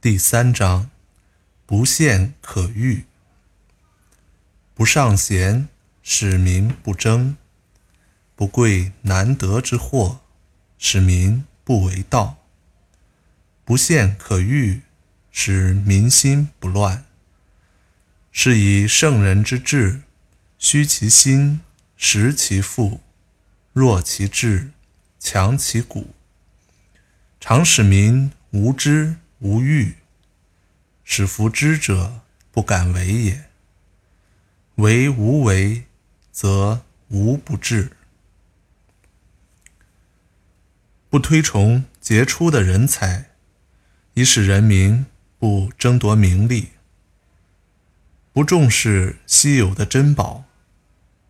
[0.00, 0.90] 第三章：
[1.66, 3.04] 不陷可欲。
[4.72, 5.66] 不尚贤，
[6.04, 7.34] 使民不争；
[8.36, 10.20] 不贵难得之货，
[10.78, 12.36] 使民不为盗。
[13.64, 14.82] 不陷可欲，
[15.32, 17.04] 使民心不乱。
[18.30, 20.02] 是以圣人之治，
[20.60, 21.60] 虚其心，
[21.96, 23.00] 实其腹，
[23.72, 24.70] 弱其志，
[25.18, 26.14] 强其骨，
[27.40, 29.16] 常使民无知。
[29.40, 29.94] 无欲，
[31.04, 33.44] 使夫知者不敢为也。
[34.76, 35.84] 为无为，
[36.32, 37.92] 则无不治。
[41.08, 43.30] 不推崇杰出的人才，
[44.14, 45.06] 以使人民
[45.38, 46.72] 不争夺名利；
[48.32, 50.44] 不重视稀有的珍宝，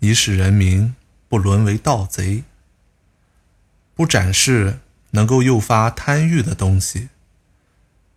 [0.00, 0.94] 以使人民
[1.28, 2.42] 不沦为盗贼；
[3.94, 4.80] 不展示
[5.12, 7.08] 能够诱发贪欲的东西。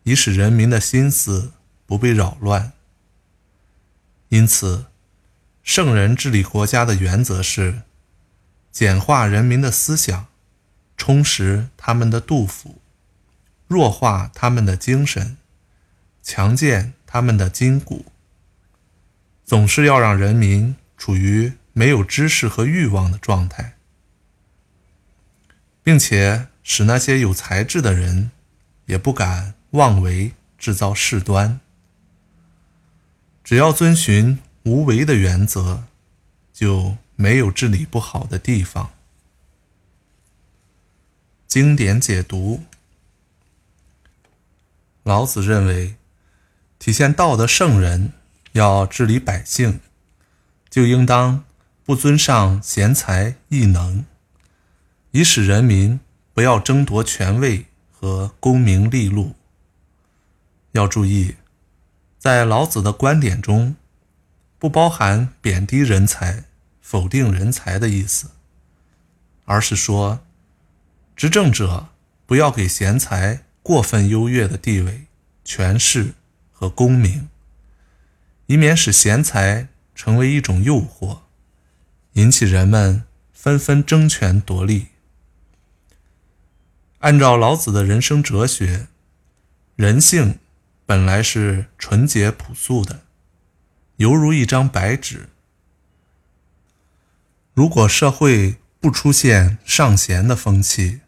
[0.05, 1.51] 以使人民的心思
[1.87, 2.73] 不被扰乱。
[4.29, 4.85] 因此，
[5.63, 7.81] 圣人治理国家的原则是：
[8.71, 10.27] 简化人民的思想，
[10.95, 12.79] 充实他们的肚腹，
[13.67, 15.37] 弱化他们的精神，
[16.21, 18.05] 强健他们的筋骨。
[19.43, 23.75] 总是要让人民处于没有知识和欲望的状态，
[25.81, 28.29] 并且使那些有才智的人
[28.85, 29.55] 也不敢。
[29.75, 31.59] 妄为制造事端，
[33.43, 35.83] 只要遵循无为的原则，
[36.51, 38.91] 就没有治理不好的地方。
[41.45, 42.63] 经典解读：
[45.03, 45.95] 老子认为，
[46.79, 48.13] 体现道德圣人
[48.53, 49.79] 要治理百姓，
[50.69, 51.43] 就应当
[51.83, 54.05] 不尊上贤才异能，
[55.11, 55.99] 以使人民
[56.33, 59.35] 不要争夺权位和功名利禄。
[60.75, 61.35] 要注意，
[62.19, 63.77] 在老子的观点中，
[64.59, 66.43] 不包含贬低人才、
[66.81, 68.31] 否定人才的意思，
[69.45, 70.19] 而是说，
[71.15, 71.87] 执政者
[72.25, 75.05] 不要给贤才过分优越的地位、
[75.45, 76.13] 权势
[76.51, 77.29] 和功名，
[78.47, 81.19] 以免使贤才成为一种诱惑，
[82.13, 84.87] 引起人们纷纷争权夺利。
[86.99, 88.87] 按照老子的人生哲学，
[89.77, 90.37] 人性。
[90.85, 93.01] 本来是纯洁朴素的，
[93.97, 95.29] 犹如一张白纸。
[97.53, 101.01] 如果社会不出现尚贤的风气，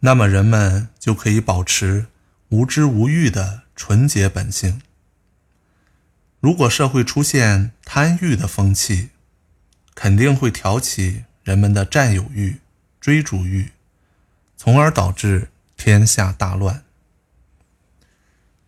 [0.00, 2.06] 那么人们就可以保持
[2.50, 4.80] 无知无欲的纯洁本性。
[6.38, 9.08] 如果社会出现贪欲的风气，
[9.94, 12.60] 肯定会挑起人们的占有欲、
[13.00, 13.72] 追逐欲，
[14.56, 16.84] 从而导致天下大乱。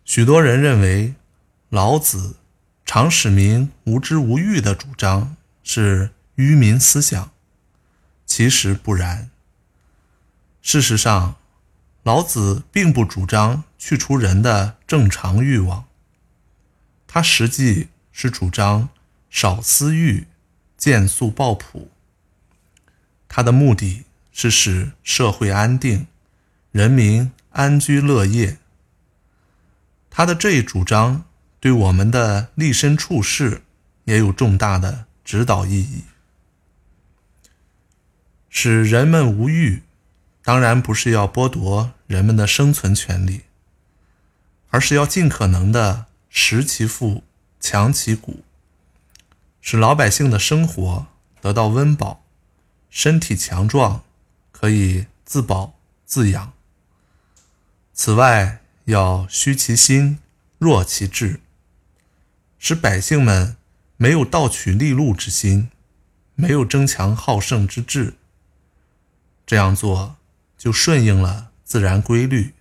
[0.07, 1.15] 许多人认为，
[1.67, 2.37] 老子
[2.85, 5.35] 常使民无知无欲的主张
[5.65, 7.31] 是愚民思想，
[8.25, 9.29] 其实不然。
[10.61, 11.35] 事实上，
[12.03, 15.83] 老子并不主张去除人的正常欲望，
[17.05, 18.87] 他实际是主张
[19.29, 20.27] 少私欲，
[20.77, 21.91] 见素抱朴。
[23.27, 26.07] 他的目的是使社会安定，
[26.71, 28.57] 人民安居乐业。
[30.17, 31.25] 他的这一主张
[31.59, 33.61] 对我们的立身处世
[34.05, 36.05] 也有重大的指导意义。
[38.49, 39.83] 使人们无欲，
[40.41, 43.41] 当然不是要剥夺人们的生存权利，
[44.69, 47.21] 而是要尽可能的食其腹，
[47.59, 48.43] 强其骨，
[49.61, 51.05] 使老百姓的生活
[51.39, 52.23] 得到温饱，
[52.89, 54.03] 身体强壮，
[54.51, 55.75] 可以自保
[56.07, 56.53] 自养。
[57.93, 60.19] 此外，要虚其心，
[60.59, 61.41] 弱其志，
[62.57, 63.57] 使百姓们
[63.97, 65.69] 没有盗取利禄之心，
[66.35, 68.13] 没有争强好胜之志。
[69.45, 70.15] 这样做
[70.57, 72.53] 就顺应了自然规律，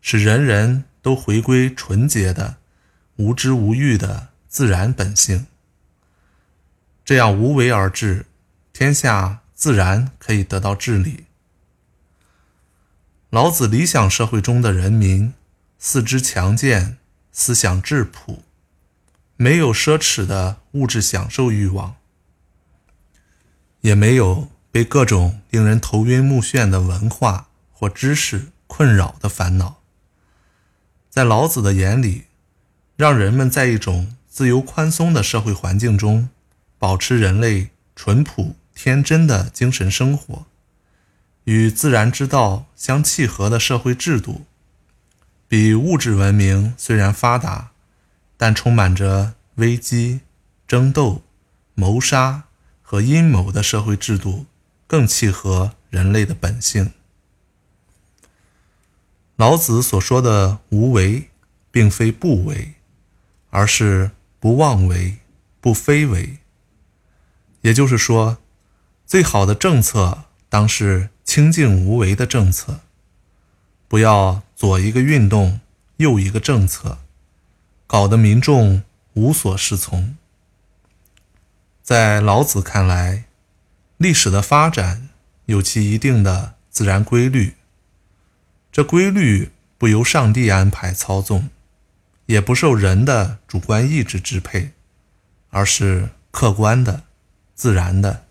[0.00, 2.56] 使人人都回归纯洁的、
[3.16, 5.46] 无知无欲的自然本性。
[7.04, 8.24] 这样无为而治，
[8.72, 11.24] 天下自然可以得到治理。
[13.30, 15.34] 老子理想社会中的人民，
[15.78, 16.96] 四肢强健，
[17.32, 18.44] 思想质朴，
[19.36, 21.96] 没有奢侈的物质享受欲望，
[23.80, 29.82] 也没有被各种令人头晕目眩的文化或知识困扰的烦恼。
[31.10, 32.26] 在老子的眼里，
[32.96, 36.28] 让人们在一种自由宽松的社会环境中，
[36.78, 40.46] 保持人类淳朴天真的精神生活。
[41.46, 44.46] 与自然之道相契合的社会制度，
[45.46, 47.70] 比物质文明虽然发达，
[48.36, 50.22] 但充满着危机、
[50.66, 51.22] 争斗、
[51.74, 52.44] 谋杀
[52.82, 54.46] 和阴谋的社会制度，
[54.88, 56.92] 更契合人类的本性。
[59.36, 61.30] 老子所说的“无为”，
[61.70, 62.74] 并非不为，
[63.50, 64.10] 而是
[64.40, 65.18] 不妄为、
[65.60, 66.38] 不非为。
[67.60, 68.38] 也就是说，
[69.06, 72.80] 最好的政策当是清静无为的政策。
[73.88, 75.60] 不要左一个运动，
[75.98, 76.98] 右一个政策，
[77.86, 78.82] 搞得民众
[79.12, 80.16] 无所适从。
[81.82, 83.24] 在老子看来，
[83.96, 85.10] 历史的发展
[85.44, 87.54] 有其一定的自然规律，
[88.72, 91.48] 这规律不由上帝安排操纵，
[92.26, 94.72] 也不受人的主观意志支配，
[95.50, 97.02] 而是客观的、
[97.54, 98.25] 自然的。